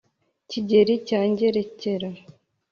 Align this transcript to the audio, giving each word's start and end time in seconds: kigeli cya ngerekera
kigeli 0.49 0.93
cya 1.07 1.19
ngerekera 1.31 2.09